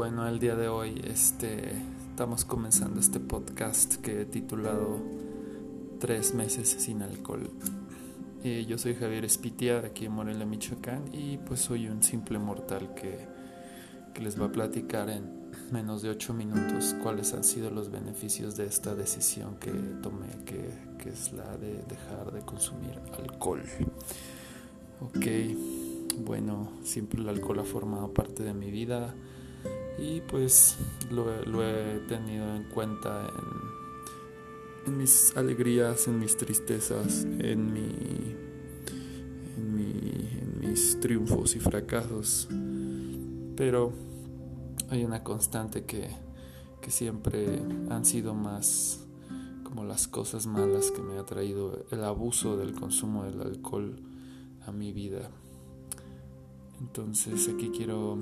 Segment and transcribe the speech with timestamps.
[0.00, 1.72] Bueno, el día de hoy este,
[2.08, 4.96] estamos comenzando este podcast que he titulado
[5.98, 7.50] Tres meses sin alcohol.
[8.42, 12.38] Eh, yo soy Javier Espitia, de aquí en Morelia, Michoacán, y pues soy un simple
[12.38, 13.28] mortal que,
[14.14, 18.56] que les va a platicar en menos de ocho minutos cuáles han sido los beneficios
[18.56, 20.64] de esta decisión que tomé, que,
[20.96, 23.64] que es la de dejar de consumir alcohol.
[25.02, 25.26] Ok,
[26.24, 29.14] bueno, siempre el alcohol ha formado parte de mi vida
[29.98, 30.78] y pues
[31.10, 33.28] lo, he tenido en cuenta
[34.86, 38.36] en, en, mis alegrías, en mis tristezas, en, mi,
[39.56, 42.48] en, mi, en mis triunfos y fracasos.
[43.56, 43.92] Pero
[44.88, 46.08] hay una constante que,
[46.80, 47.60] que siempre
[47.90, 49.00] han sido más
[49.64, 54.00] como las cosas malas que me ha traído el abuso del consumo del alcohol
[54.66, 55.30] a mi vida.
[56.80, 58.18] Entonces aquí quiero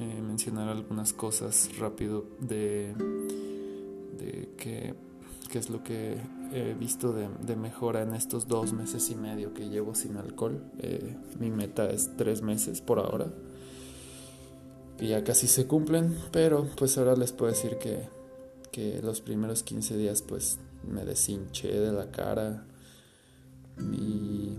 [0.00, 2.92] eh, mencionar algunas cosas rápido de,
[4.18, 4.94] de qué,
[5.52, 6.16] es lo que
[6.52, 10.60] he visto de, mejora en estos dos meses y medio que llevo sin alcohol.
[10.80, 13.32] Eh, mi meta es tres meses por ahora.
[14.98, 18.08] Y ya casi se cumplen, pero pues ahora les puedo decir que,
[18.72, 22.66] que los primeros 15 días pues me deshinché de la cara.
[23.76, 24.58] Mi,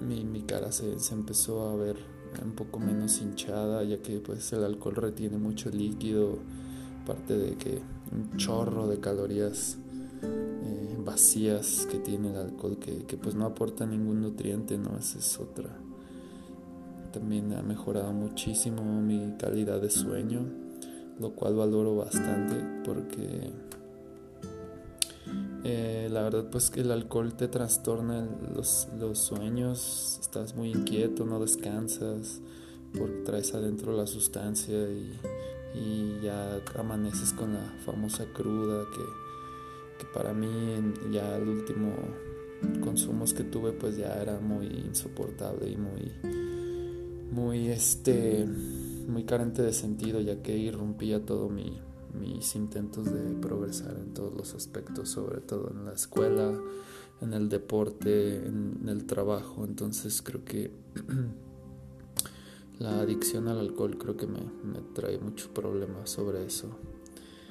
[0.00, 4.52] mi, mi cara se, se empezó a ver un poco menos hinchada, ya que pues
[4.52, 6.38] el alcohol retiene mucho líquido,
[7.02, 7.80] aparte de que
[8.12, 9.78] un chorro de calorías
[10.22, 14.96] eh, vacías que tiene el alcohol, que, pues no aporta ningún nutriente, ¿no?
[14.98, 15.70] Esa es otra.
[17.12, 20.40] También ha mejorado muchísimo mi calidad de sueño,
[21.18, 23.52] lo cual valoro bastante porque
[25.68, 31.40] eh, la verdad pues que el alcohol te trastorna los, sueños, estás muy inquieto, no
[31.40, 32.40] descansas
[32.96, 40.32] porque traes adentro la sustancia y, ya amaneces con la famosa cruda que, que, para
[40.32, 40.48] mí
[41.10, 41.94] ya el último
[42.80, 46.12] consumos que tuve pues ya era muy insoportable y muy
[47.32, 48.46] muy este
[49.08, 51.80] muy carente de sentido ya que irrumpía todo mi
[52.14, 56.52] mis intentos de progresar en todos los aspectos, sobre todo en la escuela,
[57.20, 59.64] en el deporte, en el trabajo.
[59.64, 60.70] Entonces creo que
[62.78, 64.40] la adicción al alcohol creo que me,
[64.94, 66.68] trae muchos problemas sobre eso.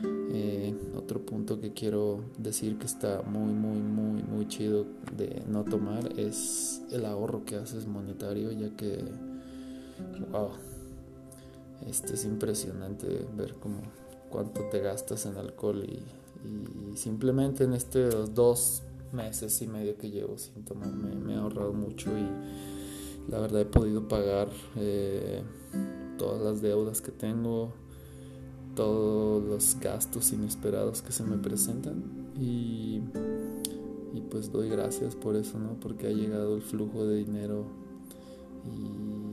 [0.03, 4.85] Eh, otro punto que quiero decir que está muy, muy, muy, muy chido
[5.16, 9.03] de no tomar es el ahorro que haces monetario, ya que,
[10.31, 10.49] wow,
[11.87, 13.83] este es impresionante ver cómo
[14.30, 16.03] cuánto te gastas en alcohol y,
[16.96, 20.63] simplemente en estos dos meses y medio que llevo sin
[21.25, 25.41] me, he ahorrado mucho y la verdad he podido pagar eh,
[26.19, 27.74] todas las deudas que tengo,
[28.75, 32.03] todos los gastos inesperados que se me presentan
[32.40, 33.02] y,
[34.14, 35.80] y pues doy gracias por eso, ¿no?
[35.80, 37.66] Porque ha llegado el flujo de dinero
[38.66, 39.25] y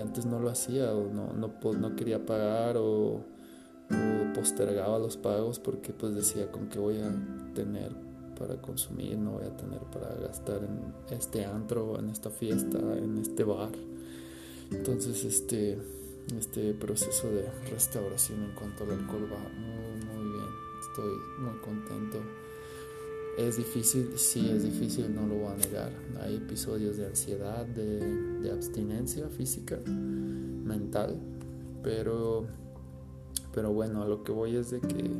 [0.00, 3.20] antes no lo hacía o no, no, no quería pagar o,
[4.34, 7.12] postergaba los pagos porque pues decía con qué voy a
[7.54, 7.90] tener
[8.38, 13.18] para consumir, no voy a tener para gastar en este antro, en esta fiesta, en
[13.18, 13.72] este bar.
[14.70, 15.76] Entonces este,
[16.38, 20.48] este proceso de restauración en cuanto al alcohol va muy muy bien.
[20.88, 22.18] Estoy muy contento.
[23.40, 25.90] Es difícil, sí es difícil, no lo voy a negar.
[26.20, 31.18] Hay episodios de ansiedad, de, abstinencia física, mental,
[31.82, 32.44] pero,
[33.54, 35.10] pero bueno, a lo que voy es de que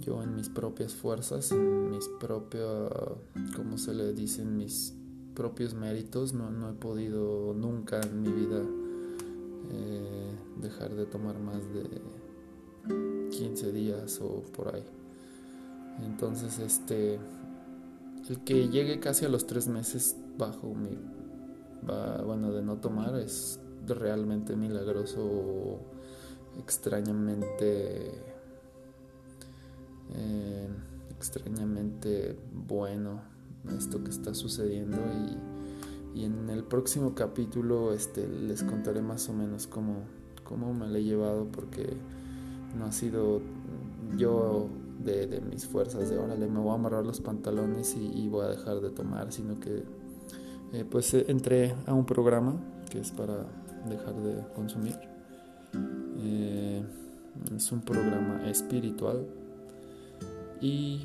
[0.00, 2.90] yo en mis propias fuerzas, en mis propios,
[3.54, 4.92] como se le dicen, mis
[5.34, 8.60] propios méritos, no, no he podido nunca en mi vida
[9.70, 14.97] eh, dejar de tomar más de 15 días o por ahí.
[16.04, 17.18] Entonces, este,
[18.28, 20.98] el que llegue casi a los tres meses bajo mi,
[22.24, 25.80] bueno, de no tomar es realmente milagroso,
[26.58, 28.12] extrañamente,
[30.14, 30.68] eh,
[31.10, 33.22] extrañamente bueno
[33.76, 34.98] esto que está sucediendo
[36.14, 40.04] y, y, en el próximo capítulo este, les contaré más o menos cómo,
[40.44, 41.96] cómo me lo he llevado porque
[42.78, 43.40] no ha sido
[44.16, 44.68] yo
[44.98, 48.80] de, mis fuerzas, de órale, me voy a amarrar los pantalones y, voy a dejar
[48.80, 49.84] de tomar, sino que
[50.72, 52.56] eh, pues eh, entré a un programa
[52.90, 53.46] que es para
[53.88, 54.98] dejar de consumir.
[56.18, 56.82] Eh,
[57.54, 59.26] es un programa espiritual
[60.60, 61.04] y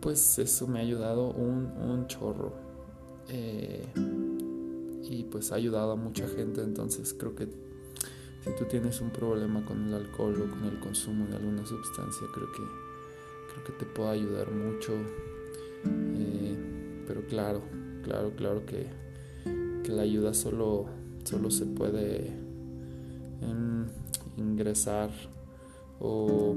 [0.00, 2.52] pues eso me ha ayudado un, un chorro.
[5.04, 6.62] y pues ha ayudado a mucha gente.
[6.62, 7.48] Entonces creo que
[8.44, 12.26] si tú tienes un problema con el alcohol o con el consumo de alguna sustancia,
[12.34, 12.62] creo que,
[13.52, 14.92] creo que te puede ayudar mucho.
[15.84, 16.56] Eh,
[17.06, 17.62] pero claro,
[18.02, 18.86] claro, claro que,
[19.84, 20.86] que, la ayuda solo,
[21.24, 22.42] solo se puede
[24.36, 25.10] ingresar
[26.00, 26.56] o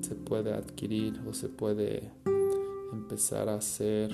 [0.00, 2.10] se puede adquirir o se puede
[2.92, 4.10] empezar a hacer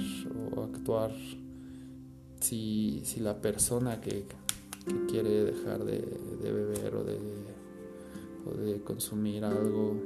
[0.54, 1.12] o actuar
[2.40, 4.26] si, si la persona que,
[5.08, 6.00] quiere dejar de,
[6.40, 7.18] beber o de,
[8.64, 9.96] de, consumir algo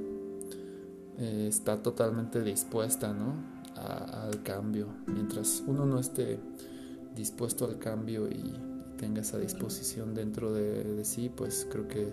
[1.18, 3.34] eh, está totalmente dispuesta ¿no?
[3.76, 4.88] al cambio.
[5.06, 6.38] Mientras uno no esté
[7.14, 8.54] dispuesto al cambio y
[8.96, 12.12] tenga esa disposición dentro de, sí, pues creo que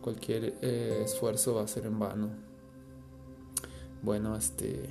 [0.00, 2.30] cualquier eh, esfuerzo va a ser en vano.
[4.02, 4.90] Bueno, este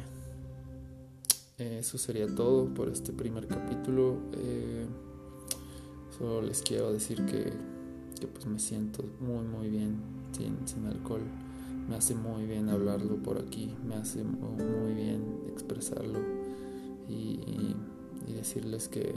[1.57, 4.18] eso sería todo por este primer capítulo.
[4.33, 4.85] Eh,
[6.18, 7.54] solo les quiero decir que,
[8.27, 9.98] pues me siento muy muy bien
[10.65, 11.21] sin, alcohol.
[11.89, 16.19] Me hace muy bien hablarlo por aquí, me hace muy, bien expresarlo
[17.10, 17.75] y,
[18.33, 19.15] decirles que,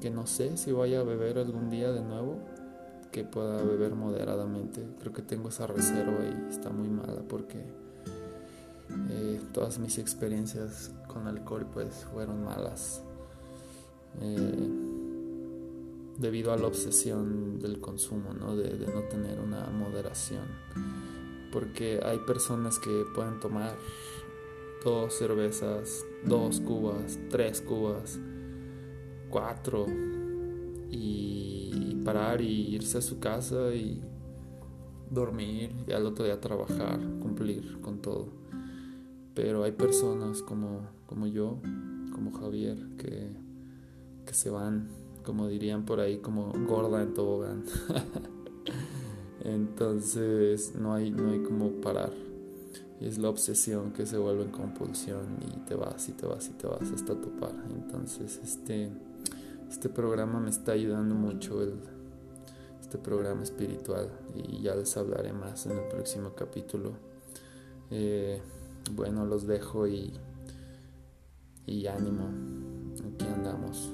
[0.00, 2.38] que no sé si voy a beber algún día de nuevo,
[3.12, 4.86] que pueda beber moderadamente.
[5.00, 7.58] Creo que tengo esa reserva y está muy mala porque
[9.10, 13.02] eh, todas mis experiencias con alcohol pues fueron malas
[14.20, 14.89] eh,
[16.20, 18.54] debido a la obsesión del consumo, ¿no?
[18.54, 20.44] De, no tener una moderación.
[21.50, 23.76] Porque hay personas que pueden tomar
[24.84, 28.18] dos cervezas, dos cubas, tres cubas,
[29.30, 29.86] cuatro
[30.90, 34.02] y parar y irse a su casa y
[35.10, 38.28] dormir y al otro día trabajar, cumplir con todo.
[39.34, 41.58] Pero hay personas como, como yo,
[42.12, 43.30] como Javier, que,
[44.26, 44.88] que se van,
[45.30, 47.62] como dirían por ahí, como gorda en tobogán.
[49.44, 52.12] Entonces no hay, no hay como parar.
[53.00, 56.50] Es la obsesión que se vuelve en compulsión y te vas y te vas y
[56.54, 57.54] te vas hasta topar.
[57.70, 58.90] Entonces este,
[59.70, 61.74] este programa me está ayudando mucho, el,
[62.80, 64.10] este programa espiritual.
[64.34, 66.94] Y ya les hablaré más en el próximo capítulo.
[67.92, 68.42] Eh,
[68.96, 70.12] bueno, los dejo y,
[71.66, 72.30] y ánimo.
[73.14, 73.92] Aquí andamos.